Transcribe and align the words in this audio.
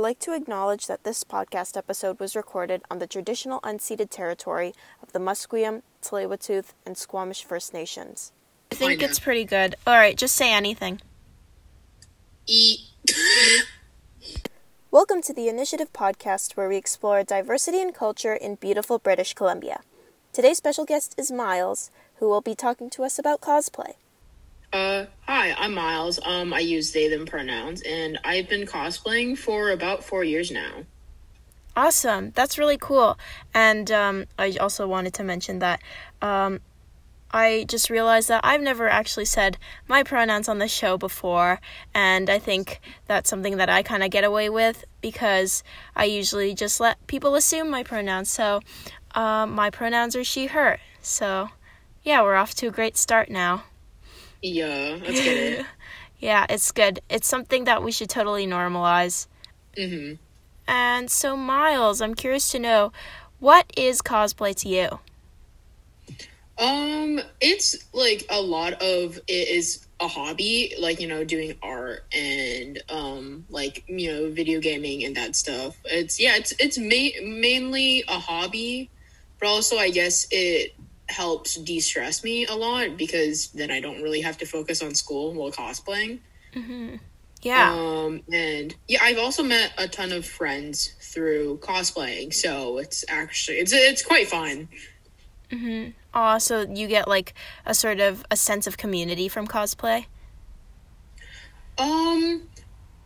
like 0.00 0.18
to 0.20 0.34
acknowledge 0.34 0.86
that 0.86 1.04
this 1.04 1.24
podcast 1.24 1.76
episode 1.76 2.18
was 2.18 2.34
recorded 2.34 2.82
on 2.90 2.98
the 2.98 3.06
traditional 3.06 3.60
unceded 3.60 4.08
territory 4.10 4.72
of 5.02 5.12
the 5.12 5.18
Musqueam, 5.18 5.82
Tsleil-Waututh, 6.02 6.72
and 6.86 6.96
Squamish 6.96 7.44
First 7.44 7.74
Nations. 7.74 8.32
I 8.72 8.76
think 8.76 9.02
it's 9.02 9.18
pretty 9.18 9.44
good. 9.44 9.74
All 9.86 9.94
right, 9.94 10.16
just 10.16 10.34
say 10.34 10.52
anything. 10.52 11.00
Eat. 12.46 12.80
Welcome 14.90 15.22
to 15.22 15.34
the 15.34 15.48
Initiative 15.48 15.92
podcast 15.92 16.56
where 16.56 16.68
we 16.68 16.76
explore 16.76 17.22
diversity 17.22 17.80
and 17.80 17.94
culture 17.94 18.34
in 18.34 18.54
beautiful 18.54 18.98
British 18.98 19.34
Columbia. 19.34 19.82
Today's 20.32 20.56
special 20.56 20.84
guest 20.84 21.14
is 21.18 21.30
Miles, 21.30 21.90
who 22.16 22.28
will 22.28 22.40
be 22.40 22.54
talking 22.54 22.88
to 22.90 23.04
us 23.04 23.18
about 23.18 23.40
cosplay. 23.40 23.94
Uh, 24.72 25.06
hi, 25.26 25.52
I'm 25.58 25.74
Miles. 25.74 26.20
Um, 26.24 26.54
I 26.54 26.60
use 26.60 26.92
they 26.92 27.08
them 27.08 27.26
pronouns, 27.26 27.82
and 27.82 28.20
I've 28.24 28.48
been 28.48 28.66
cosplaying 28.66 29.36
for 29.36 29.70
about 29.70 30.04
four 30.04 30.22
years 30.22 30.52
now. 30.52 30.84
Awesome, 31.74 32.30
that's 32.36 32.56
really 32.56 32.78
cool. 32.78 33.18
And 33.52 33.90
um, 33.90 34.26
I 34.38 34.52
also 34.60 34.86
wanted 34.86 35.12
to 35.14 35.24
mention 35.24 35.58
that 35.58 35.82
um, 36.22 36.60
I 37.32 37.64
just 37.68 37.90
realized 37.90 38.28
that 38.28 38.42
I've 38.44 38.60
never 38.60 38.88
actually 38.88 39.24
said 39.24 39.58
my 39.88 40.04
pronouns 40.04 40.48
on 40.48 40.58
the 40.58 40.68
show 40.68 40.96
before, 40.96 41.60
and 41.92 42.30
I 42.30 42.38
think 42.38 42.80
that's 43.08 43.28
something 43.28 43.56
that 43.56 43.68
I 43.68 43.82
kind 43.82 44.04
of 44.04 44.10
get 44.10 44.22
away 44.22 44.50
with 44.50 44.84
because 45.00 45.64
I 45.96 46.04
usually 46.04 46.54
just 46.54 46.78
let 46.78 47.04
people 47.08 47.34
assume 47.34 47.70
my 47.70 47.82
pronouns. 47.82 48.30
So, 48.30 48.60
um, 49.16 49.50
my 49.50 49.70
pronouns 49.70 50.14
are 50.14 50.22
she, 50.22 50.46
her. 50.46 50.78
So, 51.02 51.48
yeah, 52.04 52.22
we're 52.22 52.36
off 52.36 52.54
to 52.56 52.68
a 52.68 52.70
great 52.70 52.96
start 52.96 53.30
now. 53.30 53.64
Yeah, 54.42 54.98
that's 55.02 55.20
good. 55.24 55.64
yeah, 56.18 56.46
it's 56.48 56.70
good. 56.72 57.00
It's 57.08 57.26
something 57.28 57.64
that 57.64 57.82
we 57.82 57.92
should 57.92 58.10
totally 58.10 58.46
normalize. 58.46 59.26
Mhm. 59.76 60.18
And 60.66 61.10
so, 61.10 61.36
Miles, 61.36 62.00
I'm 62.00 62.14
curious 62.14 62.50
to 62.52 62.58
know 62.58 62.92
what 63.38 63.72
is 63.76 64.02
cosplay 64.02 64.54
to 64.56 64.68
you? 64.68 64.98
Um, 66.58 67.20
it's 67.40 67.76
like 67.94 68.26
a 68.28 68.40
lot 68.40 68.74
of 68.82 69.16
it 69.26 69.48
is 69.48 69.86
a 69.98 70.06
hobby, 70.08 70.74
like 70.78 71.00
you 71.00 71.08
know, 71.08 71.24
doing 71.24 71.54
art 71.62 72.04
and 72.12 72.82
um, 72.90 73.46
like 73.48 73.82
you 73.88 74.12
know, 74.12 74.30
video 74.30 74.60
gaming 74.60 75.04
and 75.04 75.16
that 75.16 75.34
stuff. 75.36 75.78
It's 75.86 76.20
yeah, 76.20 76.36
it's 76.36 76.52
it's 76.58 76.76
ma- 76.76 77.26
mainly 77.26 78.04
a 78.08 78.18
hobby, 78.18 78.90
but 79.38 79.48
also 79.48 79.76
I 79.76 79.88
guess 79.90 80.26
it 80.30 80.74
helps 81.10 81.56
de-stress 81.56 82.22
me 82.24 82.46
a 82.46 82.54
lot 82.54 82.96
because 82.96 83.48
then 83.48 83.70
I 83.70 83.80
don't 83.80 84.02
really 84.02 84.20
have 84.20 84.38
to 84.38 84.46
focus 84.46 84.82
on 84.82 84.94
school 84.94 85.32
while 85.34 85.50
cosplaying. 85.50 86.20
Mm-hmm. 86.54 86.96
Yeah. 87.42 87.72
Um, 87.72 88.22
and 88.32 88.74
yeah, 88.86 89.00
I've 89.02 89.18
also 89.18 89.42
met 89.42 89.72
a 89.78 89.88
ton 89.88 90.12
of 90.12 90.26
friends 90.26 90.92
through 91.00 91.58
cosplaying, 91.58 92.34
so 92.34 92.78
it's 92.78 93.04
actually 93.08 93.58
it's 93.58 93.72
it's 93.72 94.02
quite 94.02 94.28
fun. 94.28 94.68
Mm-hmm. 95.50 95.90
Aw, 96.14 96.38
so 96.38 96.62
you 96.62 96.86
get 96.86 97.08
like 97.08 97.34
a 97.64 97.74
sort 97.74 98.00
of 98.00 98.24
a 98.30 98.36
sense 98.36 98.66
of 98.66 98.76
community 98.76 99.28
from 99.28 99.46
cosplay. 99.46 100.06
Um, 101.78 102.42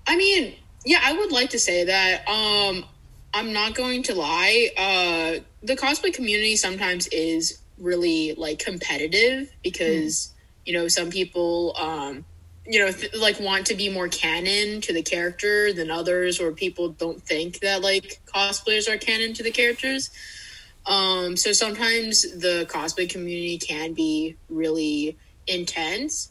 I 0.07 0.17
mean, 0.17 0.57
yeah, 0.85 1.01
I 1.03 1.13
would 1.13 1.31
like 1.31 1.51
to 1.51 1.59
say 1.59 1.85
that. 1.85 2.29
Um, 2.29 2.85
I'm 3.33 3.53
not 3.53 3.75
going 3.75 4.05
to 4.05 4.15
lie. 4.15 4.71
Uh, 4.77 5.45
the 5.63 5.77
cosplay 5.77 6.13
community 6.13 6.57
sometimes 6.57 7.07
is 7.09 7.59
really 7.79 8.35
like 8.35 8.59
competitive 8.59 9.51
because 9.63 10.33
you 10.65 10.73
know 10.73 10.89
some 10.89 11.11
people 11.11 11.75
um 11.79 12.25
you 12.67 12.79
know 12.79 12.91
th- 12.91 13.15
like 13.15 13.39
want 13.41 13.67
to 13.67 13.75
be 13.75 13.89
more 13.89 14.09
canon 14.09 14.81
to 14.81 14.93
the 14.93 15.03
character 15.03 15.73
than 15.73 15.91
others 15.91 16.41
or 16.41 16.53
people 16.53 16.89
don't 16.91 17.23
think 17.23 17.61
that 17.61 17.83
like 17.83 18.21
cosplayers 18.33 18.89
are 18.89 18.97
canon 18.99 19.35
to 19.35 19.43
the 19.43 19.51
characters. 19.51 20.11
Um 20.87 21.37
so 21.37 21.53
sometimes 21.53 22.23
the 22.23 22.67
cosplay 22.71 23.09
community 23.09 23.59
can 23.59 23.95
be 23.95 24.37
really 24.49 25.17
intense 25.47 26.31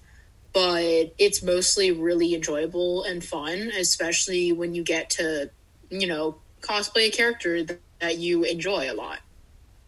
but 0.53 1.13
it's 1.17 1.41
mostly 1.43 1.91
really 1.91 2.33
enjoyable 2.35 3.03
and 3.03 3.23
fun 3.23 3.71
especially 3.77 4.51
when 4.51 4.73
you 4.75 4.83
get 4.83 5.09
to 5.09 5.49
you 5.89 6.07
know 6.07 6.37
cosplay 6.61 7.07
a 7.07 7.11
character 7.11 7.63
that, 7.63 7.79
that 7.99 8.17
you 8.17 8.43
enjoy 8.43 8.91
a 8.91 8.93
lot 8.93 9.19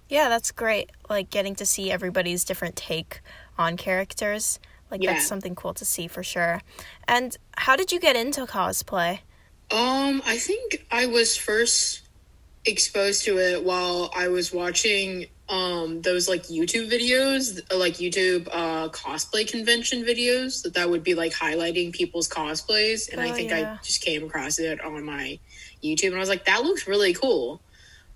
Yeah, 0.10 0.30
that's 0.30 0.52
great. 0.52 0.92
Like 1.10 1.30
getting 1.30 1.56
to 1.56 1.66
see 1.66 1.92
everybody's 1.92 2.44
different 2.44 2.76
take 2.76 3.22
on 3.58 3.78
characters. 3.78 4.60
Like 4.92 5.02
Yeah. 5.02 5.14
that's 5.14 5.28
something 5.28 5.56
cool 5.56 5.74
to 5.76 5.86
see 5.86 6.08
for 6.08 6.24
sure. 6.24 6.62
And 7.08 7.36
how 7.58 7.76
did 7.76 7.92
you 7.92 8.00
get 8.00 8.16
into 8.16 8.46
cosplay? 8.46 9.20
Um, 9.72 10.22
I 10.26 10.38
think 10.38 10.86
I 10.92 11.08
was 11.08 11.36
first 11.36 12.02
exposed 12.66 13.24
to 13.26 13.38
it 13.40 13.64
while 13.64 14.12
I 14.16 14.28
was 14.28 14.54
watching 14.54 15.28
um 15.48 16.02
those 16.02 16.28
like 16.28 16.44
YouTube 16.48 16.90
videos, 16.92 17.62
like 17.76 17.96
YouTube 17.96 18.48
uh 18.52 18.90
cosplay 18.90 19.48
convention 19.48 20.04
videos 20.04 20.64
that 20.64 20.74
that 20.74 20.90
would 20.90 21.04
be 21.04 21.14
like 21.14 21.32
highlighting 21.34 21.94
people's 21.94 22.28
cosplays 22.28 23.12
and 23.12 23.22
I 23.22 23.30
Oh, 23.30 23.34
think 23.34 23.52
yeah. 23.52 23.78
I 23.80 23.84
just 23.86 24.02
came 24.02 24.24
across 24.24 24.58
it 24.58 24.84
on 24.84 25.04
my 25.04 25.40
YouTube 25.84 26.08
and 26.08 26.16
I 26.16 26.20
was 26.20 26.30
like 26.30 26.46
that 26.46 26.64
looks 26.64 26.88
really 26.88 27.14
cool. 27.14 27.62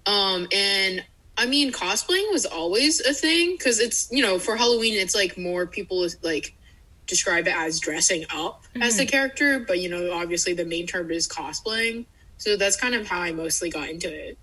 Um 0.07 0.47
and 0.51 1.03
I 1.39 1.45
mean 1.45 1.71
cosplaying 1.71 2.31
was 2.33 2.45
always 2.45 2.99
a 2.99 3.13
thing 3.13 3.57
cuz 3.57 3.79
it's, 3.79 4.09
you 4.11 4.21
know, 4.21 4.37
for 4.37 4.57
Halloween 4.57 4.93
it's 4.93 5.15
like 5.15 5.37
more 5.37 5.65
people 5.65 6.05
like 6.21 6.53
describe 7.07 7.47
it 7.47 7.55
as 7.55 7.79
dressing 7.79 8.25
up 8.29 8.65
as 8.81 8.97
the 8.97 9.05
character, 9.05 9.59
but 9.59 9.79
you 9.79 9.89
know, 9.89 10.11
obviously 10.11 10.53
the 10.53 10.65
main 10.65 10.85
term 10.85 11.09
is 11.09 11.27
cosplaying. 11.27 12.05
So 12.37 12.57
that's 12.57 12.75
kind 12.75 12.93
of 12.93 13.07
how 13.07 13.21
I 13.21 13.31
mostly 13.31 13.69
got 13.69 13.89
into 13.89 14.13
it. 14.13 14.37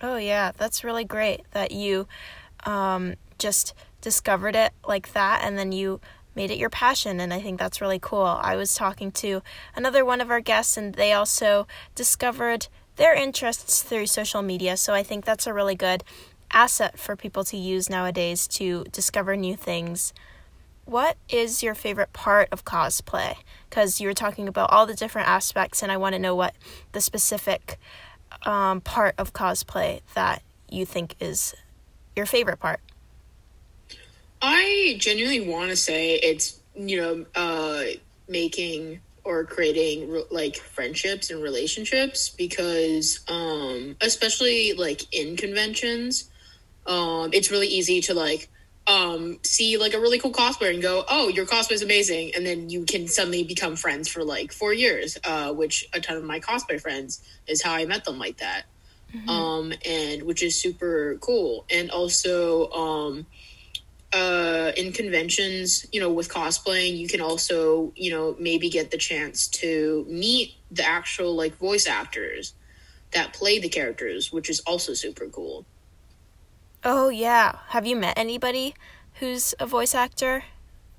Oh 0.00 0.16
yeah, 0.16 0.52
that's 0.56 0.84
really 0.84 1.04
great 1.04 1.42
that 1.50 1.72
you 1.72 2.06
um, 2.64 3.16
just 3.38 3.74
discovered 4.00 4.54
it 4.54 4.72
like 4.86 5.12
that 5.12 5.42
and 5.42 5.58
then 5.58 5.72
you 5.72 6.00
made 6.36 6.50
it 6.52 6.58
your 6.58 6.70
passion 6.70 7.18
and 7.18 7.34
I 7.34 7.40
think 7.40 7.58
that's 7.58 7.80
really 7.80 7.98
cool. 7.98 8.22
I 8.22 8.54
was 8.54 8.74
talking 8.74 9.10
to 9.12 9.42
another 9.74 10.04
one 10.04 10.20
of 10.20 10.30
our 10.30 10.40
guests 10.40 10.76
and 10.76 10.94
they 10.94 11.12
also 11.12 11.66
discovered 11.96 12.68
their 12.96 13.14
interests 13.14 13.82
through 13.82 14.06
social 14.06 14.42
media, 14.42 14.76
so 14.76 14.92
I 14.94 15.02
think 15.02 15.24
that's 15.24 15.46
a 15.46 15.54
really 15.54 15.74
good 15.74 16.02
asset 16.50 16.98
for 16.98 17.16
people 17.16 17.44
to 17.44 17.56
use 17.56 17.90
nowadays 17.90 18.46
to 18.46 18.84
discover 18.90 19.36
new 19.36 19.56
things. 19.56 20.12
What 20.84 21.16
is 21.28 21.62
your 21.62 21.74
favorite 21.74 22.12
part 22.12 22.48
of 22.52 22.64
cosplay? 22.64 23.36
Because 23.68 24.00
you 24.00 24.08
were 24.08 24.14
talking 24.14 24.48
about 24.48 24.70
all 24.70 24.86
the 24.86 24.94
different 24.94 25.28
aspects, 25.28 25.82
and 25.82 25.90
I 25.90 25.96
want 25.96 26.14
to 26.14 26.18
know 26.18 26.34
what 26.34 26.54
the 26.92 27.00
specific 27.00 27.78
um, 28.44 28.80
part 28.80 29.14
of 29.18 29.32
cosplay 29.32 30.00
that 30.14 30.42
you 30.70 30.86
think 30.86 31.16
is 31.20 31.54
your 32.14 32.26
favorite 32.26 32.58
part. 32.58 32.80
I 34.40 34.96
genuinely 34.98 35.40
want 35.40 35.70
to 35.70 35.76
say 35.76 36.14
it's, 36.14 36.60
you 36.74 37.00
know, 37.00 37.26
uh, 37.34 37.82
making 38.28 39.00
or 39.26 39.44
creating 39.44 40.10
re- 40.10 40.24
like 40.30 40.56
friendships 40.56 41.30
and 41.30 41.42
relationships 41.42 42.28
because, 42.28 43.20
um, 43.28 43.96
especially 44.00 44.72
like 44.72 45.02
in 45.12 45.36
conventions, 45.36 46.30
um, 46.86 47.30
it's 47.32 47.50
really 47.50 47.66
easy 47.66 48.00
to 48.00 48.14
like, 48.14 48.48
um, 48.86 49.38
see 49.42 49.76
like 49.78 49.94
a 49.94 49.98
really 49.98 50.20
cool 50.20 50.32
cosplayer 50.32 50.72
and 50.72 50.80
go, 50.80 51.04
oh, 51.08 51.28
your 51.28 51.44
cosplay 51.44 51.72
is 51.72 51.82
amazing. 51.82 52.32
And 52.36 52.46
then 52.46 52.70
you 52.70 52.84
can 52.84 53.08
suddenly 53.08 53.42
become 53.42 53.74
friends 53.74 54.08
for 54.08 54.22
like 54.22 54.52
four 54.52 54.72
years, 54.72 55.18
uh, 55.24 55.52
which 55.52 55.88
a 55.92 56.00
ton 56.00 56.16
of 56.16 56.24
my 56.24 56.38
cosplay 56.38 56.80
friends 56.80 57.20
is 57.48 57.62
how 57.62 57.74
I 57.74 57.84
met 57.84 58.04
them 58.04 58.18
like 58.18 58.38
that. 58.38 58.62
Um, 59.28 59.72
and 59.84 60.22
which 60.24 60.42
is 60.42 60.60
super 60.60 61.16
cool. 61.20 61.64
And 61.70 61.90
also, 61.90 62.70
um, 62.70 63.26
uh, 64.12 64.72
in 64.76 64.92
conventions, 64.92 65.86
you 65.92 66.00
know, 66.00 66.10
with 66.12 66.28
cosplaying, 66.28 66.96
you 66.96 67.08
can 67.08 67.20
also, 67.20 67.92
you 67.96 68.10
know, 68.10 68.36
maybe 68.38 68.70
get 68.70 68.90
the 68.90 68.96
chance 68.98 69.48
to 69.48 70.06
meet 70.08 70.54
the 70.70 70.84
actual 70.84 71.34
like 71.34 71.56
voice 71.58 71.86
actors 71.86 72.54
that 73.12 73.32
play 73.32 73.58
the 73.58 73.68
characters, 73.68 74.32
which 74.32 74.48
is 74.50 74.60
also 74.60 74.94
super 74.94 75.26
cool. 75.26 75.64
Oh, 76.84 77.08
yeah. 77.08 77.58
Have 77.68 77.86
you 77.86 77.96
met 77.96 78.16
anybody 78.16 78.74
who's 79.14 79.54
a 79.58 79.66
voice 79.66 79.94
actor? 79.94 80.44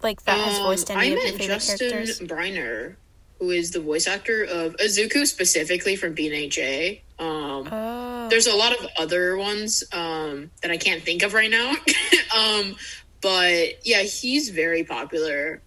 Like 0.03 0.23
that 0.23 0.37
has 0.37 0.57
Um, 0.59 0.63
voiced 0.65 0.91
any 0.91 0.99
I 0.99 1.03
of 1.05 1.09
your 1.11 1.23
met 1.23 1.31
favorite 1.35 1.47
Justin 1.47 1.89
characters? 1.89 2.19
Briner, 2.19 2.95
who 3.39 3.51
is 3.51 3.71
the 3.71 3.79
voice 3.79 4.05
actor 4.07 4.43
of 4.43 4.75
Izuku 4.77 5.25
specifically 5.25 5.95
from 5.95 6.13
BNHA. 6.15 7.01
Um, 7.19 7.67
Oh. 7.71 8.06
There's 8.29 8.47
a 8.47 8.55
lot 8.55 8.73
of 8.77 8.87
other 8.97 9.37
ones 9.37 9.83
um, 9.91 10.51
that 10.61 10.71
I 10.71 10.77
can't 10.77 11.01
think 11.03 11.23
of 11.23 11.33
right 11.33 11.49
now. 11.51 11.73
um, 12.37 12.75
but 13.21 13.85
yeah, 13.85 14.03
he's 14.03 14.49
very 14.49 14.83
popular 14.83 15.61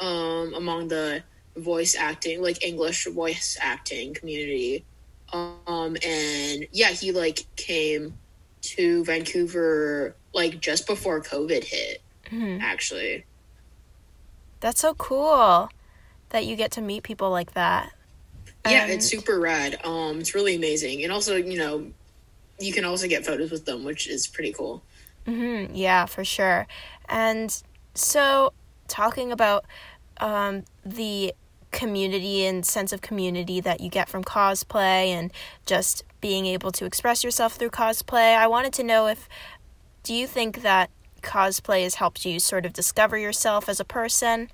um, 0.00 0.54
among 0.54 0.88
the 0.88 1.22
voice 1.56 1.94
acting, 1.96 2.42
like 2.42 2.64
English 2.64 3.06
voice 3.06 3.56
acting 3.60 4.14
community. 4.14 4.84
Um, 5.32 5.96
and 6.04 6.66
yeah, 6.72 6.90
he 6.90 7.12
like 7.12 7.46
came 7.56 8.18
to 8.62 9.04
Vancouver 9.04 10.14
like 10.32 10.60
just 10.60 10.86
before 10.86 11.20
COVID 11.22 11.64
hit, 11.64 12.00
Mhm. 12.30 12.60
actually. 12.62 13.24
That's 14.60 14.80
so 14.80 14.94
cool 14.94 15.68
that 16.30 16.46
you 16.46 16.54
get 16.56 16.70
to 16.72 16.80
meet 16.80 17.02
people 17.02 17.30
like 17.30 17.54
that. 17.54 17.92
yeah, 18.66 18.84
And- 18.84 18.92
it's 18.92 19.06
super 19.06 19.40
rad. 19.40 19.78
Um, 19.84 20.20
it's 20.20 20.34
really 20.34 20.54
amazing, 20.54 21.02
and 21.02 21.12
also 21.12 21.36
you 21.36 21.58
know, 21.58 21.90
you 22.62 22.72
can 22.72 22.84
also 22.84 23.08
get 23.08 23.24
photos 23.24 23.50
with 23.50 23.64
them, 23.64 23.84
which 23.84 24.08
is 24.08 24.26
pretty 24.26 24.52
cool. 24.52 24.82
Mhm, 25.26 25.70
yeah, 25.72 26.06
for 26.06 26.24
sure. 26.24 26.66
And 27.08 27.62
so, 27.94 28.52
talking 28.88 29.32
about 29.32 29.64
um, 30.18 30.64
the 30.84 31.34
community 31.70 32.44
and 32.44 32.64
sense 32.66 32.92
of 32.92 33.00
community 33.00 33.60
that 33.60 33.80
you 33.80 33.88
get 33.88 34.08
from 34.08 34.22
cosplay 34.22 35.08
and 35.08 35.32
just 35.64 36.04
being 36.20 36.46
able 36.46 36.70
to 36.70 36.84
express 36.84 37.24
yourself 37.24 37.54
through 37.54 37.70
cosplay, 37.70 38.36
I 38.36 38.46
wanted 38.46 38.72
to 38.74 38.82
know 38.82 39.06
if 39.06 39.28
do 40.02 40.14
you 40.14 40.26
think 40.26 40.62
that 40.62 40.90
cosplay 41.22 41.84
has 41.84 41.96
helped 41.96 42.24
you 42.24 42.38
sort 42.40 42.66
of 42.66 42.72
discover 42.72 43.16
yourself 43.16 43.68
as 43.68 43.80
a 43.80 43.84
person? 43.84 44.50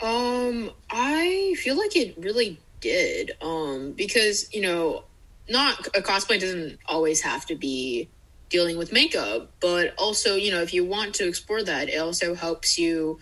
Um, 0.00 0.70
I 0.90 1.54
feel 1.58 1.76
like 1.76 1.96
it 1.96 2.14
really 2.18 2.58
did. 2.80 3.32
Um, 3.40 3.92
because 3.92 4.52
you 4.54 4.60
know, 4.60 5.04
not 5.48 5.86
a 5.88 6.00
cosplay 6.00 6.40
doesn't 6.40 6.78
always 6.86 7.20
have 7.22 7.46
to 7.46 7.54
be 7.54 8.08
dealing 8.48 8.78
with 8.78 8.92
makeup, 8.92 9.50
but 9.60 9.94
also 9.98 10.34
you 10.36 10.50
know, 10.50 10.62
if 10.62 10.72
you 10.72 10.84
want 10.84 11.14
to 11.14 11.26
explore 11.26 11.62
that, 11.62 11.88
it 11.88 11.98
also 11.98 12.34
helps 12.34 12.78
you, 12.78 13.18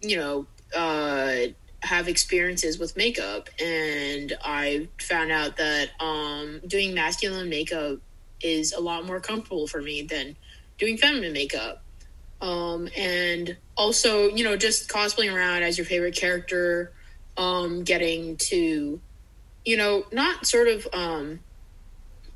you 0.00 0.16
know, 0.16 0.46
uh, 0.76 1.46
have 1.84 2.08
experiences 2.08 2.78
with 2.78 2.96
makeup. 2.96 3.48
And 3.60 4.32
I 4.44 4.88
found 5.00 5.30
out 5.30 5.56
that 5.58 5.90
um, 6.00 6.60
doing 6.66 6.94
masculine 6.94 7.48
makeup 7.48 7.98
is 8.40 8.72
a 8.72 8.80
lot 8.80 9.06
more 9.06 9.20
comfortable 9.20 9.66
for 9.66 9.80
me 9.80 10.02
than 10.02 10.36
doing 10.78 10.96
feminine 10.96 11.32
makeup. 11.32 11.82
Um, 12.40 12.88
and 12.96 13.56
also, 13.76 14.28
you 14.28 14.44
know, 14.44 14.56
just 14.56 14.88
cosplaying 14.88 15.34
around 15.34 15.62
as 15.62 15.78
your 15.78 15.86
favorite 15.86 16.16
character, 16.16 16.92
um, 17.36 17.84
getting 17.84 18.36
to, 18.36 19.00
you 19.64 19.76
know, 19.76 20.04
not 20.12 20.46
sort 20.46 20.68
of 20.68 20.86
um, 20.92 21.40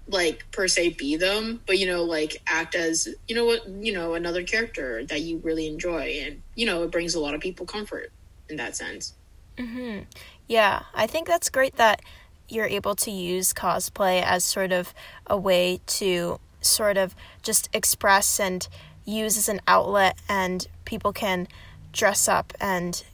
like 0.08 0.44
per 0.50 0.68
se 0.68 0.90
be 0.90 1.16
them, 1.16 1.60
but 1.66 1.78
you 1.78 1.86
know, 1.86 2.04
like 2.04 2.42
act 2.46 2.74
as 2.74 3.08
you 3.26 3.34
know 3.34 3.44
what 3.44 3.66
you 3.68 3.92
know 3.92 4.14
another 4.14 4.42
character 4.42 5.04
that 5.06 5.20
you 5.20 5.38
really 5.38 5.66
enjoy, 5.66 6.20
and 6.22 6.42
you 6.54 6.66
know, 6.66 6.82
it 6.82 6.90
brings 6.90 7.14
a 7.14 7.20
lot 7.20 7.34
of 7.34 7.40
people 7.40 7.66
comfort 7.66 8.10
in 8.48 8.56
that 8.56 8.76
sense. 8.76 9.14
hmm 9.58 10.00
Yeah, 10.46 10.82
I 10.94 11.06
think 11.06 11.26
that's 11.26 11.50
great 11.50 11.76
that 11.76 12.00
you're 12.48 12.66
able 12.66 12.94
to 12.96 13.10
use 13.10 13.52
cosplay 13.52 14.22
as 14.22 14.44
sort 14.44 14.72
of 14.72 14.94
a 15.26 15.36
way 15.36 15.80
to 15.86 16.40
sort 16.60 16.96
of 16.96 17.14
just 17.42 17.68
express 17.72 18.40
and 18.40 18.66
use 19.04 19.36
as 19.36 19.48
an 19.48 19.60
outlet, 19.66 20.18
and 20.28 20.66
people 20.84 21.12
can 21.12 21.48
dress 21.92 22.28
up 22.28 22.52
and, 22.60 23.04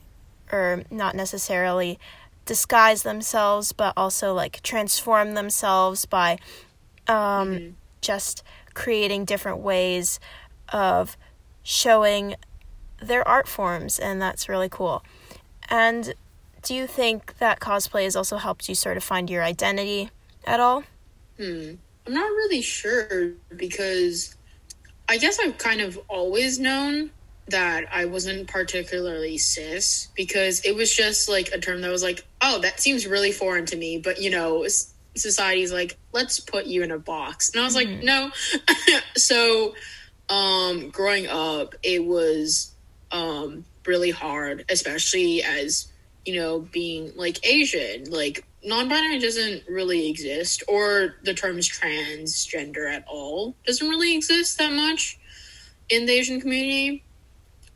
or 0.51 0.83
not 0.89 1.15
necessarily 1.15 1.99
disguise 2.45 3.03
themselves, 3.03 3.71
but 3.71 3.93
also 3.97 4.33
like 4.33 4.61
transform 4.61 5.33
themselves 5.33 6.05
by 6.05 6.37
um, 7.07 7.75
just 8.01 8.43
creating 8.73 9.25
different 9.25 9.59
ways 9.59 10.19
of 10.69 11.17
showing 11.63 12.35
their 13.01 13.27
art 13.27 13.47
forms, 13.47 13.99
and 13.99 14.21
that's 14.21 14.47
really 14.47 14.69
cool. 14.69 15.03
And 15.69 16.13
do 16.61 16.73
you 16.73 16.87
think 16.87 17.37
that 17.37 17.59
cosplay 17.59 18.03
has 18.03 18.15
also 18.15 18.37
helped 18.37 18.67
you 18.69 18.75
sort 18.75 18.97
of 18.97 19.03
find 19.03 19.29
your 19.29 19.43
identity 19.43 20.09
at 20.45 20.59
all? 20.59 20.83
Hmm. 21.37 21.73
I'm 22.07 22.13
not 22.13 22.27
really 22.27 22.61
sure 22.61 23.31
because 23.55 24.35
I 25.09 25.17
guess 25.17 25.39
I've 25.39 25.57
kind 25.57 25.81
of 25.81 25.99
always 26.07 26.59
known 26.59 27.11
that 27.47 27.85
I 27.91 28.05
wasn't 28.05 28.47
particularly 28.47 29.37
cis 29.37 30.07
because 30.15 30.61
it 30.61 30.75
was 30.75 30.93
just 30.93 31.29
like 31.29 31.49
a 31.51 31.59
term 31.59 31.81
that 31.81 31.91
was 31.91 32.03
like, 32.03 32.25
oh, 32.41 32.59
that 32.61 32.79
seems 32.79 33.05
really 33.05 33.31
foreign 33.31 33.65
to 33.67 33.75
me. 33.75 33.99
But 33.99 34.19
you 34.21 34.29
know, 34.29 34.65
society's 35.15 35.71
like, 35.71 35.97
let's 36.11 36.39
put 36.39 36.65
you 36.65 36.83
in 36.83 36.91
a 36.91 36.99
box. 36.99 37.51
And 37.51 37.61
I 37.61 37.65
was 37.65 37.75
like, 37.75 37.89
no. 37.89 38.31
so, 39.15 39.73
um, 40.29 40.89
growing 40.89 41.27
up, 41.27 41.75
it 41.83 42.03
was 42.03 42.73
um, 43.11 43.65
really 43.85 44.11
hard, 44.11 44.65
especially 44.69 45.43
as, 45.43 45.91
you 46.25 46.35
know, 46.35 46.59
being 46.59 47.11
like 47.15 47.45
Asian. 47.45 48.09
Like, 48.11 48.45
non 48.63 48.89
binary 48.89 49.19
doesn't 49.19 49.63
really 49.69 50.09
exist, 50.09 50.63
or 50.67 51.15
the 51.23 51.33
terms 51.33 51.69
transgender 51.69 52.91
at 52.91 53.05
all 53.07 53.55
doesn't 53.65 53.87
really 53.87 54.15
exist 54.15 54.57
that 54.57 54.73
much 54.73 55.19
in 55.89 56.05
the 56.05 56.13
Asian 56.13 56.41
community. 56.41 57.03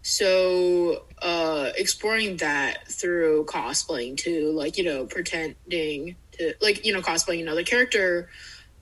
So, 0.01 1.03
uh, 1.21 1.71
exploring 1.77 2.37
that 2.37 2.87
through 2.87 3.45
cosplaying 3.45 4.17
too, 4.17 4.51
like, 4.51 4.77
you 4.77 4.83
know, 4.83 5.05
pretending 5.05 6.15
like, 6.61 6.85
you 6.85 6.93
know, 6.93 7.01
cosplaying 7.01 7.41
another 7.41 7.63
character, 7.63 8.29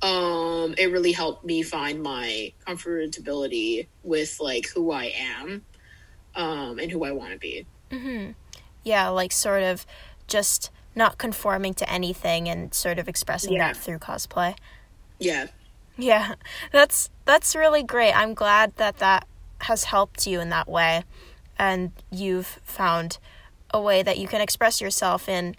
um, 0.01 0.75
it 0.77 0.91
really 0.91 1.11
helped 1.11 1.43
me 1.45 1.63
find 1.63 2.01
my 2.01 2.53
comfortability 2.67 3.87
with, 4.03 4.37
like, 4.39 4.67
who 4.69 4.91
I 4.91 5.13
am, 5.17 5.65
um, 6.35 6.79
and 6.79 6.91
who 6.91 7.03
I 7.03 7.11
want 7.11 7.33
to 7.33 7.39
be. 7.39 7.65
hmm 7.91 8.31
Yeah, 8.83 9.09
like 9.09 9.31
sort 9.31 9.63
of 9.63 9.85
just 10.27 10.71
not 10.95 11.17
conforming 11.17 11.73
to 11.75 11.89
anything 11.91 12.47
and 12.49 12.73
sort 12.73 12.99
of 12.99 13.07
expressing 13.07 13.53
Yeah. 13.53 13.73
that 13.73 13.77
through 13.77 13.99
cosplay. 13.99 14.55
Yeah. 15.19 15.47
Yeah, 15.97 16.35
that's 16.71 17.09
that's 17.25 17.55
really 17.55 17.83
great. 17.83 18.13
I'm 18.13 18.33
glad 18.33 18.75
that 18.77 18.97
that 18.97 19.27
has 19.61 19.85
helped 19.85 20.27
you 20.27 20.39
in 20.39 20.49
that 20.49 20.67
way, 20.69 21.03
and 21.57 21.91
you've 22.11 22.59
found 22.63 23.17
a 23.73 23.81
way 23.81 24.03
that 24.03 24.17
you 24.17 24.27
can 24.27 24.41
express 24.41 24.79
yourself 24.79 25.27
in 25.27 25.55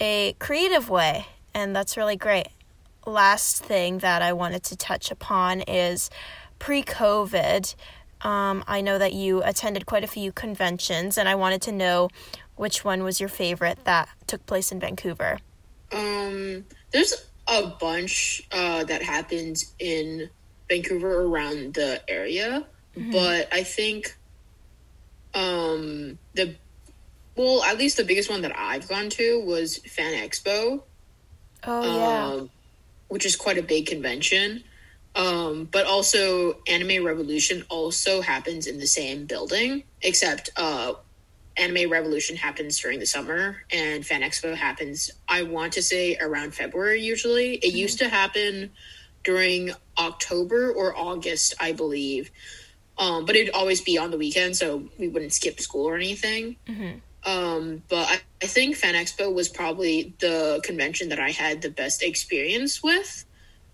a 0.00 0.34
creative 0.38 0.88
way, 0.88 1.26
and 1.60 1.76
that's 1.76 1.96
really 1.96 2.16
great. 2.16 2.48
Last 3.06 3.62
thing 3.62 3.98
that 3.98 4.22
I 4.22 4.32
wanted 4.32 4.62
to 4.64 4.76
touch 4.76 5.10
upon 5.10 5.60
is 5.62 6.10
pre-COVID. 6.58 7.74
Um, 8.22 8.64
I 8.66 8.80
know 8.80 8.98
that 8.98 9.12
you 9.12 9.42
attended 9.42 9.86
quite 9.86 10.04
a 10.04 10.06
few 10.06 10.32
conventions, 10.32 11.18
and 11.18 11.28
I 11.28 11.34
wanted 11.34 11.62
to 11.62 11.72
know 11.72 12.08
which 12.56 12.84
one 12.84 13.02
was 13.02 13.20
your 13.20 13.28
favorite 13.28 13.84
that 13.84 14.08
took 14.26 14.44
place 14.46 14.72
in 14.72 14.80
Vancouver. 14.80 15.38
Um, 15.92 16.64
there's 16.92 17.14
a 17.46 17.66
bunch 17.66 18.42
uh, 18.52 18.84
that 18.84 19.02
happens 19.02 19.74
in 19.78 20.30
Vancouver 20.68 21.22
around 21.22 21.74
the 21.74 22.02
area, 22.08 22.66
but 23.12 23.48
I 23.52 23.62
think 23.64 24.16
um, 25.34 26.18
the 26.34 26.54
well, 27.36 27.62
at 27.62 27.78
least 27.78 27.96
the 27.96 28.04
biggest 28.04 28.28
one 28.28 28.42
that 28.42 28.52
I've 28.56 28.86
gone 28.88 29.08
to 29.10 29.40
was 29.40 29.78
Fan 29.78 30.12
Expo, 30.12 30.82
Oh 31.64 31.82
yeah. 31.82 32.26
um, 32.26 32.50
which 33.08 33.26
is 33.26 33.36
quite 33.36 33.58
a 33.58 33.62
big 33.62 33.86
convention. 33.86 34.64
Um, 35.16 35.64
but 35.70 35.86
also, 35.86 36.58
Anime 36.68 37.04
Revolution 37.04 37.64
also 37.68 38.20
happens 38.20 38.66
in 38.68 38.78
the 38.78 38.86
same 38.86 39.26
building, 39.26 39.82
except 40.02 40.50
uh, 40.56 40.92
Anime 41.56 41.90
Revolution 41.90 42.36
happens 42.36 42.78
during 42.78 43.00
the 43.00 43.06
summer, 43.06 43.56
and 43.72 44.06
Fan 44.06 44.22
Expo 44.22 44.54
happens, 44.54 45.10
I 45.28 45.42
want 45.42 45.72
to 45.72 45.82
say, 45.82 46.16
around 46.16 46.54
February 46.54 47.02
usually. 47.02 47.54
It 47.56 47.74
used 47.74 47.98
to 47.98 48.08
happen 48.08 48.70
during 49.24 49.72
October 49.98 50.72
or 50.72 50.96
August, 50.96 51.54
I 51.60 51.72
believe. 51.72 52.30
Um, 52.96 53.24
but 53.24 53.34
it'd 53.34 53.52
always 53.54 53.80
be 53.80 53.98
on 53.98 54.10
the 54.12 54.16
weekend, 54.18 54.56
so 54.56 54.88
we 54.98 55.08
wouldn't 55.08 55.32
skip 55.32 55.58
school 55.60 55.86
or 55.88 55.96
anything. 55.96 56.56
Um, 57.24 57.82
but 57.88 58.08
I, 58.08 58.20
I 58.42 58.46
think 58.46 58.76
Fan 58.76 58.94
Expo 58.94 59.32
was 59.32 59.48
probably 59.48 60.14
the 60.20 60.60
convention 60.64 61.10
that 61.10 61.20
I 61.20 61.30
had 61.30 61.62
the 61.62 61.70
best 61.70 62.02
experience 62.02 62.82
with. 62.82 63.24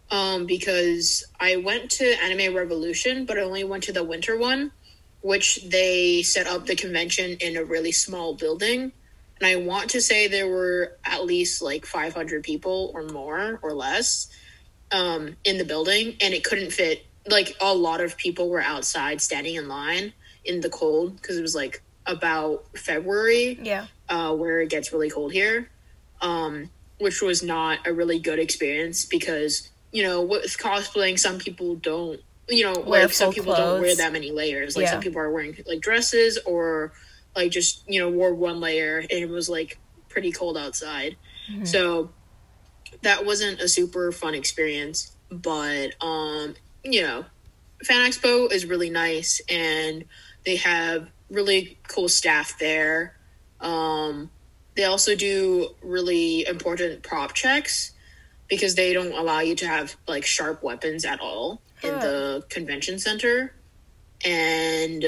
Um, 0.08 0.46
because 0.46 1.24
I 1.40 1.56
went 1.56 1.90
to 1.92 2.04
Anime 2.22 2.54
Revolution, 2.54 3.24
but 3.26 3.38
I 3.38 3.40
only 3.40 3.64
went 3.64 3.84
to 3.84 3.92
the 3.92 4.04
winter 4.04 4.38
one, 4.38 4.70
which 5.20 5.64
they 5.68 6.22
set 6.22 6.46
up 6.46 6.66
the 6.66 6.76
convention 6.76 7.38
in 7.40 7.56
a 7.56 7.64
really 7.64 7.90
small 7.90 8.34
building. 8.34 8.92
And 9.40 9.46
I 9.46 9.56
want 9.56 9.90
to 9.90 10.00
say 10.00 10.28
there 10.28 10.48
were 10.48 10.96
at 11.04 11.24
least 11.24 11.60
like 11.60 11.84
500 11.84 12.44
people 12.44 12.92
or 12.94 13.02
more 13.02 13.58
or 13.62 13.72
less 13.72 14.28
um, 14.92 15.36
in 15.44 15.58
the 15.58 15.64
building, 15.64 16.16
and 16.20 16.32
it 16.32 16.44
couldn't 16.44 16.70
fit. 16.70 17.04
Like 17.28 17.56
a 17.60 17.74
lot 17.74 18.00
of 18.00 18.16
people 18.16 18.48
were 18.48 18.60
outside 18.60 19.20
standing 19.20 19.56
in 19.56 19.66
line 19.66 20.12
in 20.44 20.60
the 20.60 20.70
cold 20.70 21.16
because 21.16 21.36
it 21.36 21.42
was 21.42 21.56
like 21.56 21.82
about 22.06 22.64
February 22.76 23.58
Yeah. 23.62 23.86
uh, 24.08 24.34
where 24.34 24.60
it 24.60 24.70
gets 24.70 24.92
really 24.92 25.10
cold 25.10 25.32
here, 25.32 25.70
um, 26.20 26.70
which 26.98 27.20
was 27.22 27.42
not 27.42 27.86
a 27.86 27.92
really 27.92 28.18
good 28.18 28.38
experience 28.38 29.04
because 29.04 29.70
you 29.92 30.02
know 30.02 30.22
with 30.22 30.44
cosplaying, 30.58 31.18
some 31.18 31.38
people 31.38 31.76
don't. 31.76 32.20
You 32.48 32.62
know, 32.64 32.80
Wear 32.80 33.02
like 33.02 33.12
some 33.12 33.32
people 33.32 33.54
don't 33.56 33.80
wear 33.80 33.96
that 33.96 34.12
many 34.12 34.30
layers. 34.30 34.76
Like 34.76 34.84
Yeah. 34.84 34.92
some 34.92 35.00
people 35.00 35.20
are 35.20 35.32
wearing 35.32 35.56
like 35.66 35.80
dresses 35.80 36.38
or 36.46 36.92
like 37.34 37.50
just 37.50 37.82
you 37.88 37.98
know 38.00 38.08
wore 38.08 38.34
one 38.34 38.60
layer 38.60 38.98
and 38.98 39.10
it 39.10 39.28
was 39.28 39.48
like 39.48 39.78
pretty 40.08 40.30
cold 40.30 40.56
outside. 40.56 41.16
So 41.64 42.10
that 43.02 43.24
wasn't 43.26 43.60
a 43.60 43.68
super 43.68 44.12
fun 44.12 44.34
experience. 44.34 45.16
But 45.30 45.94
um, 46.00 46.54
you 46.84 47.02
know, 47.02 47.24
Fan 47.84 48.08
Expo 48.08 48.50
is 48.52 48.64
really 48.64 48.90
nice 48.90 49.40
and 49.48 50.04
they 50.44 50.56
have 50.56 51.08
really 51.30 51.78
cool 51.88 52.08
staff 52.08 52.58
there. 52.58 53.16
Um, 53.60 54.30
they 54.76 54.84
also 54.84 55.16
do 55.16 55.70
really 55.82 56.46
important 56.46 57.02
prop 57.02 57.32
checks 57.34 57.92
because 58.48 58.74
they 58.74 58.92
don't 58.92 59.12
allow 59.12 59.40
you 59.40 59.54
to 59.56 59.66
have 59.66 59.96
like 60.06 60.24
sharp 60.24 60.62
weapons 60.62 61.04
at 61.04 61.20
all 61.20 61.62
in 61.82 61.98
the 62.00 62.44
convention 62.48 62.98
center. 62.98 63.54
And 64.24 65.04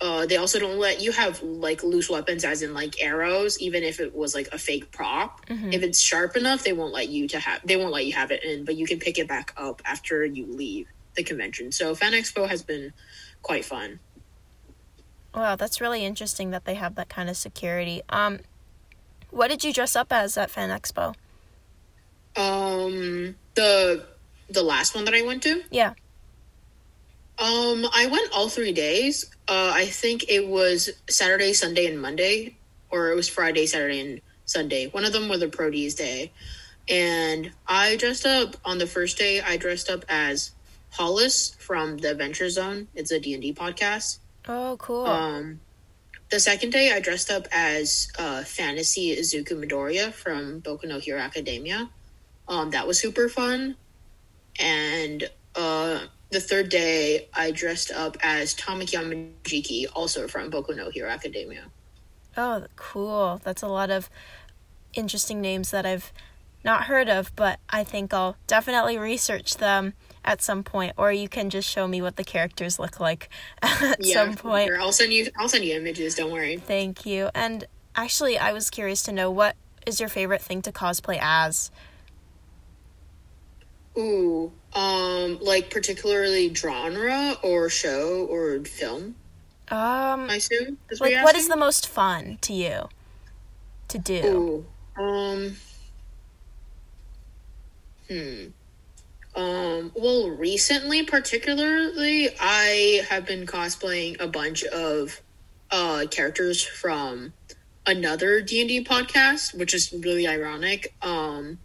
uh, 0.00 0.26
they 0.26 0.36
also 0.36 0.58
don't 0.60 0.78
let 0.78 1.02
you 1.02 1.10
have 1.10 1.42
like 1.42 1.82
loose 1.82 2.08
weapons 2.08 2.44
as 2.44 2.62
in 2.62 2.72
like 2.72 3.02
arrows 3.02 3.58
even 3.60 3.82
if 3.82 3.98
it 3.98 4.14
was 4.14 4.34
like 4.34 4.48
a 4.52 4.58
fake 4.58 4.92
prop. 4.92 5.40
If 5.72 5.82
it's 5.82 6.00
sharp 6.00 6.36
enough 6.36 6.62
they 6.62 6.72
won't 6.72 6.92
let 6.92 7.08
you 7.08 7.28
to 7.28 7.40
have 7.40 7.60
they 7.64 7.76
won't 7.76 7.92
let 7.92 8.06
you 8.06 8.12
have 8.12 8.30
it 8.30 8.44
in 8.44 8.64
but 8.64 8.76
you 8.76 8.86
can 8.86 9.00
pick 9.00 9.18
it 9.18 9.26
back 9.26 9.52
up 9.56 9.82
after 9.84 10.24
you 10.24 10.46
leave 10.46 10.86
the 11.14 11.24
convention. 11.24 11.72
So 11.72 11.94
fan 11.94 12.12
expo 12.12 12.48
has 12.48 12.62
been 12.62 12.92
quite 13.42 13.64
fun 13.64 13.98
Wow, 15.34 15.56
that's 15.56 15.80
really 15.80 16.04
interesting 16.04 16.50
that 16.50 16.64
they 16.64 16.74
have 16.74 16.94
that 16.96 17.08
kind 17.08 17.28
of 17.28 17.36
security. 17.36 18.02
Um, 18.08 18.40
what 19.30 19.48
did 19.48 19.62
you 19.62 19.72
dress 19.72 19.94
up 19.94 20.12
as 20.12 20.36
at 20.36 20.50
Fan 20.50 20.70
Expo? 20.70 21.14
um 22.36 23.34
the 23.56 24.04
the 24.48 24.62
last 24.62 24.94
one 24.94 25.04
that 25.04 25.14
i 25.14 25.22
went 25.22 25.42
to 25.42 25.62
Yeah. 25.70 25.94
Um, 27.40 27.86
I 27.94 28.08
went 28.10 28.32
all 28.32 28.48
three 28.48 28.72
days. 28.72 29.26
Uh, 29.46 29.70
I 29.72 29.86
think 29.86 30.24
it 30.28 30.48
was 30.48 30.90
Saturday, 31.08 31.52
Sunday, 31.52 31.86
and 31.86 32.02
Monday, 32.02 32.56
or 32.90 33.12
it 33.12 33.14
was 33.14 33.28
Friday, 33.28 33.64
Saturday, 33.66 34.00
and 34.00 34.20
Sunday. 34.44 34.88
One 34.88 35.04
of 35.04 35.12
them 35.12 35.28
was 35.28 35.40
a 35.40 35.46
Protease 35.46 35.96
day, 35.96 36.32
and 36.88 37.52
I 37.68 37.94
dressed 37.94 38.26
up 38.26 38.56
on 38.64 38.78
the 38.78 38.88
first 38.88 39.18
day. 39.18 39.40
I 39.40 39.56
dressed 39.56 39.88
up 39.88 40.04
as 40.08 40.50
Hollis 40.90 41.54
from 41.60 41.98
the 41.98 42.10
Adventure 42.10 42.50
Zone. 42.50 42.88
It's 42.96 43.12
a 43.12 43.20
D 43.20 43.34
and 43.34 43.42
D 43.42 43.54
podcast. 43.54 44.18
Oh, 44.48 44.76
cool. 44.78 45.06
Um, 45.06 45.60
the 46.30 46.40
second 46.40 46.70
day, 46.70 46.92
I 46.92 47.00
dressed 47.00 47.30
up 47.30 47.46
as 47.52 48.10
uh, 48.18 48.42
Fantasy 48.44 49.14
Izuku 49.16 49.52
Midoriya 49.52 50.12
from 50.12 50.60
Boku 50.62 50.84
no 50.84 50.98
Hero 50.98 51.20
Academia. 51.20 51.90
Um, 52.48 52.70
that 52.70 52.86
was 52.86 52.98
super 52.98 53.28
fun. 53.28 53.76
And 54.58 55.28
uh, 55.54 56.00
the 56.30 56.40
third 56.40 56.70
day, 56.70 57.28
I 57.34 57.50
dressed 57.50 57.90
up 57.90 58.16
as 58.22 58.54
Tamaki 58.54 58.98
Amajiki, 58.98 59.86
also 59.94 60.26
from 60.28 60.50
Boku 60.50 60.74
no 60.74 60.90
Hero 60.90 61.10
Academia. 61.10 61.64
oh, 62.36 62.64
cool. 62.76 63.40
That's 63.44 63.62
a 63.62 63.68
lot 63.68 63.90
of 63.90 64.08
interesting 64.94 65.40
names 65.40 65.70
that 65.70 65.84
I've 65.84 66.12
not 66.64 66.84
heard 66.84 67.08
of, 67.08 67.34
but 67.36 67.60
I 67.70 67.84
think 67.84 68.12
I'll 68.12 68.36
definitely 68.46 68.98
research 68.98 69.56
them 69.58 69.94
at 70.28 70.42
some 70.42 70.62
point, 70.62 70.92
or 70.98 71.10
you 71.10 71.26
can 71.26 71.48
just 71.48 71.66
show 71.66 71.88
me 71.88 72.02
what 72.02 72.16
the 72.16 72.22
characters 72.22 72.78
look 72.78 73.00
like 73.00 73.30
at 73.62 74.04
some 74.04 74.34
point. 74.36 74.64
Here, 74.64 74.78
I'll 74.78 74.92
send 74.92 75.12
you. 75.12 75.30
I'll 75.38 75.48
send 75.48 75.64
you 75.64 75.74
images. 75.74 76.14
Don't 76.14 76.30
worry. 76.30 76.58
Thank 76.58 77.06
you. 77.06 77.30
And 77.34 77.64
actually, 77.96 78.38
I 78.38 78.52
was 78.52 78.68
curious 78.68 79.02
to 79.04 79.12
know 79.12 79.30
what 79.30 79.56
is 79.86 79.98
your 79.98 80.10
favorite 80.10 80.42
thing 80.42 80.60
to 80.62 80.70
cosplay 80.70 81.18
as? 81.20 81.70
Ooh, 83.96 84.52
um, 84.74 85.38
like 85.40 85.70
particularly 85.70 86.54
genre 86.54 87.34
or 87.42 87.70
show 87.70 88.26
or 88.26 88.62
film. 88.64 89.16
Um, 89.70 90.28
I 90.30 90.36
assume. 90.36 90.76
Is 90.90 91.00
like 91.00 91.24
what 91.24 91.36
is 91.36 91.48
the 91.48 91.56
most 91.56 91.88
fun 91.88 92.36
to 92.42 92.52
you 92.52 92.90
to 93.88 93.98
do? 93.98 94.66
Ooh, 94.98 95.02
um, 95.02 95.56
hmm. 98.08 98.48
Um, 99.34 99.92
well, 99.94 100.30
recently, 100.30 101.04
particularly, 101.04 102.28
I 102.40 103.02
have 103.08 103.26
been 103.26 103.46
cosplaying 103.46 104.20
a 104.20 104.26
bunch 104.26 104.64
of 104.64 105.20
uh 105.70 106.06
characters 106.10 106.64
from 106.64 107.34
another 107.86 108.40
D 108.40 108.60
and 108.60 108.68
D 108.68 108.84
podcast, 108.84 109.58
which 109.58 109.74
is 109.74 109.92
really 109.92 110.26
ironic. 110.26 110.94
Um, 111.02 111.58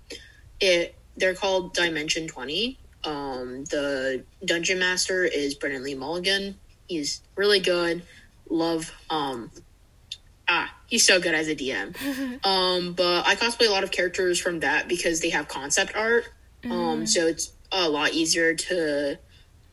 it 0.60 0.96
they're 1.18 1.36
called 1.36 1.74
Dimension 1.74 2.28
Twenty. 2.28 2.78
Um, 3.04 3.66
the 3.66 4.24
dungeon 4.46 4.80
master 4.80 5.24
is 5.24 5.56
Brennan 5.56 5.84
Lee 5.84 5.96
Mulligan. 5.96 6.56
He's 6.88 7.22
really 7.36 7.60
good. 7.60 8.04
Love 8.50 8.94
um 9.10 9.52
ah, 10.48 10.74
he's 10.88 11.06
so 11.06 11.20
good 11.20 11.34
as 11.34 11.48
a 11.48 11.56
DM. 11.56 11.96
um, 12.46 12.94
but 12.94 13.26
I 13.26 13.36
cosplay 13.36 13.68
a 13.68 13.72
lot 13.72 13.84
of 13.84 13.92
characters 13.92 14.40
from 14.40 14.60
that 14.62 14.88
because 14.88 15.22
they 15.22 15.30
have 15.30 15.48
concept 15.48 15.96
art. 15.96 16.26
Um, 16.72 17.06
so 17.06 17.28
it's 17.28 17.52
a 17.72 17.90
lot 17.90 18.14
easier 18.14 18.54
to 18.54 19.20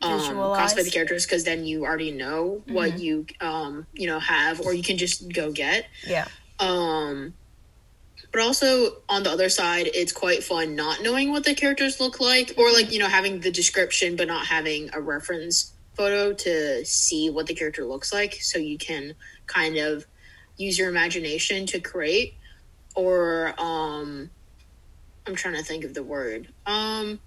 um, 0.03 0.19
Visualize. 0.19 0.73
cosplay 0.73 0.85
the 0.85 0.91
characters 0.91 1.27
because 1.27 1.45
then 1.45 1.65
you 1.65 1.85
already 1.85 2.11
know 2.11 2.63
what 2.69 2.99
you 2.99 3.27
um 3.41 3.87
you 3.93 4.07
know 4.07 4.19
have 4.19 4.61
or 4.61 4.73
you 4.73 4.83
can 4.83 4.97
just 4.97 5.33
go 5.33 5.53
get. 5.53 5.87
Yeah. 6.07 6.27
Um, 6.59 7.35
but 8.33 8.43
also 8.43 8.97
on 9.09 9.25
the 9.25 9.31
other 9.31 9.49
side, 9.49 9.91
it's 9.93 10.13
quite 10.13 10.45
fun 10.45 10.77
not 10.77 11.03
knowing 11.03 11.31
what 11.31 11.45
the 11.45 11.55
characters 11.55 12.01
look 12.01 12.21
like, 12.21 12.55
or 12.57 12.73
like 12.73 12.93
you 12.93 12.99
know 12.99 13.09
having 13.09 13.41
the 13.41 13.51
description 13.51 14.17
but 14.17 14.29
not 14.29 14.47
having 14.47 14.91
a 14.93 15.01
reference 15.01 15.73
photo 15.95 16.33
to 16.33 16.85
see 16.85 17.29
what 17.29 17.47
the 17.47 17.55
character 17.55 17.85
looks 17.85 18.13
like, 18.13 18.35
so 18.41 18.59
you 18.59 18.79
can 18.79 19.15
kind 19.47 19.77
of 19.77 20.07
use 20.57 20.79
your 20.79 20.89
imagination 20.89 21.67
to 21.67 21.81
create. 21.81 22.35
Or 22.95 23.55
um, 23.59 24.31
I'm 25.31 25.37
trying 25.37 25.55
to 25.55 25.63
think 25.63 25.85
of 25.85 25.95
the 25.95 26.03
word. 26.03 26.49
Um, 26.67 27.21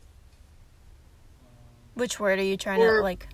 Which 1.94 2.20
word 2.20 2.38
are 2.38 2.44
you 2.44 2.58
trying 2.58 2.82
to 2.82 3.02
like? 3.02 3.28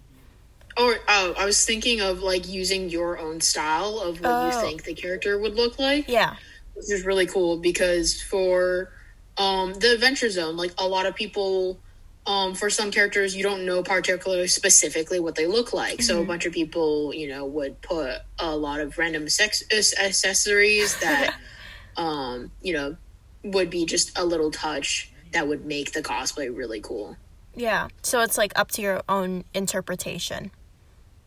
or 0.78 0.96
oh, 1.10 1.34
I 1.38 1.46
was 1.46 1.66
thinking 1.66 2.00
of 2.02 2.22
like 2.22 2.48
using 2.48 2.90
your 2.90 3.18
own 3.18 3.42
style 3.42 4.00
of 4.00 4.22
what 4.22 4.30
you 4.30 4.52
Oh. 4.58 4.62
think 4.62 4.84
the 4.84 4.94
character 4.94 5.38
would 5.40 5.56
look 5.56 5.80
like. 5.80 6.08
Yeah. 6.08 6.36
which 6.76 6.92
is 6.92 7.04
really 7.04 7.26
cool 7.26 7.58
because 7.58 8.22
for 8.22 8.92
um 9.38 9.74
the 9.74 9.92
adventure 9.94 10.30
zone 10.30 10.56
like 10.56 10.72
a 10.78 10.88
lot 10.88 11.06
of 11.08 11.16
people 11.16 11.80
um 12.28 12.54
for 12.54 12.70
some 12.70 12.92
characters 12.92 13.36
you 13.36 13.42
don't 13.44 13.66
know 13.66 13.82
particularly 13.84 14.48
specifically 14.48 15.20
what 15.20 15.36
they 15.36 15.48
look 15.48 15.74
like 15.74 16.02
so 16.02 16.22
a 16.22 16.26
bunch 16.26 16.46
of 16.46 16.54
people 16.54 17.14
you 17.14 17.28
know 17.28 17.46
would 17.46 17.82
put 17.82 18.18
a 18.40 18.56
lot 18.56 18.80
of 18.80 18.98
random 18.98 19.28
sex 19.28 19.64
accessories 20.00 20.98
that 21.00 21.36
um 21.98 22.52
you 22.62 22.72
know 22.74 22.96
would 23.44 23.70
be 23.70 23.86
just 23.86 24.18
a 24.18 24.26
little 24.26 24.52
touch 24.52 25.12
that 25.32 25.48
would 25.48 25.66
make 25.66 25.94
the 25.94 26.02
cosplay 26.02 26.54
really 26.56 26.82
cool 26.82 27.16
Yeah. 27.56 27.88
So 28.02 28.22
it's 28.22 28.38
like 28.38 28.58
up 28.58 28.72
to 28.72 28.82
your 28.82 29.02
own 29.08 29.44
interpretation. 29.54 30.52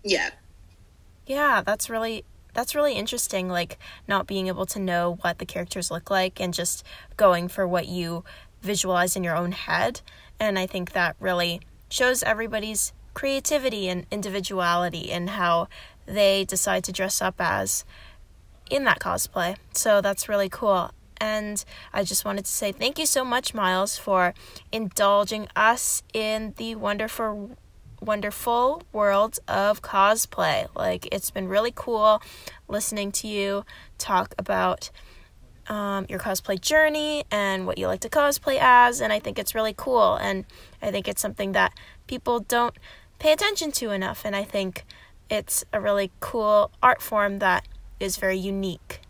yeah 0.05 0.31
Yeah, 1.27 1.63
that's 1.65 1.89
really 1.91 2.25
that's 2.55 2.75
really 2.75 2.95
interesting 2.95 3.49
like 3.49 3.79
not 4.07 4.27
being 4.27 4.47
able 4.49 4.67
to 4.67 4.79
know 4.79 5.17
what 5.23 5.39
the 5.39 5.47
characters 5.47 5.91
look 5.91 6.11
like 6.11 6.41
and 6.41 6.53
just 6.53 6.85
going 7.17 7.49
for 7.49 7.67
what 7.67 7.87
you 7.89 8.25
visualize 8.61 9.17
in 9.17 9.25
your 9.25 9.37
own 9.37 9.53
head 9.53 10.03
and 10.39 10.59
I 10.59 10.67
think 10.67 10.93
that 10.93 11.17
really 11.19 11.61
shows 11.89 12.23
everybody's 12.23 12.93
creativity 13.15 13.89
and 13.89 14.07
individuality 14.11 15.11
and 15.13 15.31
how 15.31 15.69
they 16.07 16.45
decide 16.45 16.85
to 16.85 16.93
dress 16.93 17.23
up 17.23 17.37
as 17.39 17.85
in 18.71 18.85
that 18.85 18.99
cosplay. 18.99 19.57
So 19.73 20.01
that's 20.01 20.29
really 20.29 20.49
cool. 20.49 20.91
And 21.23 21.65
I 21.93 22.03
just 22.03 22.25
wanted 22.25 22.47
to 22.47 22.51
say 22.51 22.73
thank 22.73 22.99
you 22.99 23.07
so 23.07 23.25
much, 23.25 23.55
Miles, 23.55 23.97
for 23.97 24.35
indulging 24.73 25.47
us 25.55 26.03
in 26.13 26.55
the 26.57 26.75
wonderful 26.75 27.57
wonderful 28.01 28.83
world 28.93 29.39
of 29.47 29.81
cosplay. 29.83 30.67
Like, 30.75 31.07
it's 31.13 31.31
been 31.31 31.47
really 31.47 31.73
cool 31.73 32.21
listening 32.67 33.13
to 33.13 33.29
you 33.29 33.65
talk 33.99 34.35
about 34.37 34.91
um, 35.69 36.07
your 36.09 36.19
cosplay 36.19 36.61
journey 36.61 37.23
and 37.31 37.69
what 37.69 37.79
you 37.79 37.87
like 37.87 38.01
to 38.01 38.09
cosplay 38.09 38.59
as. 38.61 39.01
And 39.01 39.13
I 39.13 39.21
think 39.21 39.39
it's 39.39 39.55
really 39.55 39.75
cool. 39.77 40.17
And 40.17 40.45
I 40.83 40.91
think 40.91 41.07
it's 41.07 41.23
something 41.23 41.53
that 41.53 41.73
people 42.09 42.41
don't 42.41 42.77
pay 43.21 43.33
attention 43.33 43.71
to 43.73 43.93
enough. 43.93 44.23
And 44.25 44.35
I 44.35 44.43
think 44.43 44.85
it's 45.31 45.65
a 45.73 45.81
really 45.81 46.11
cool 46.19 46.73
art 46.83 47.01
form 47.01 47.39
that 47.39 47.69
is 48.01 48.17
very 48.17 48.37
unique. 48.37 49.02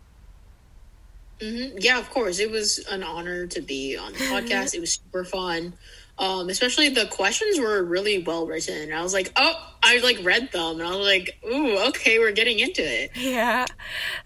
Hmm 1.43 1.77
Yeah, 1.79 1.99
of 1.99 2.09
course. 2.09 2.39
It 2.39 2.49
was 2.51 2.79
an 2.89 3.03
honor 3.03 3.47
to 3.47 3.61
be 3.61 3.97
on 3.97 4.13
the 4.13 4.19
podcast. 4.19 4.73
it 4.73 4.79
was 4.79 4.93
super 4.93 5.23
fun. 5.23 5.73
Um, 6.19 6.47
especially 6.49 6.89
the 6.89 7.07
questions 7.07 7.59
were 7.59 7.83
really 7.83 8.21
well 8.21 8.45
written. 8.45 8.93
I 8.93 9.01
was 9.01 9.13
like, 9.13 9.31
oh, 9.35 9.53
I 9.81 9.97
like 9.99 10.19
read 10.23 10.51
them 10.51 10.79
and 10.79 10.83
I 10.87 10.95
was 10.95 11.05
like, 11.07 11.39
ooh, 11.43 11.77
okay, 11.89 12.19
we're 12.19 12.31
getting 12.31 12.59
into 12.59 12.83
it. 12.83 13.11
Yeah. 13.15 13.65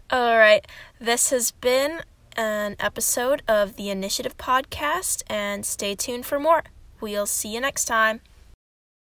All 0.09 0.37
right. 0.37 0.65
This 0.99 1.29
has 1.29 1.51
been 1.51 2.01
an 2.35 2.75
episode 2.79 3.41
of 3.47 3.77
the 3.77 3.89
Initiative 3.89 4.37
Podcast, 4.37 5.23
and 5.27 5.65
stay 5.65 5.95
tuned 5.95 6.25
for 6.25 6.39
more. 6.39 6.63
We'll 7.01 7.25
see 7.25 7.53
you 7.53 7.61
next 7.61 7.85
time. 7.85 8.21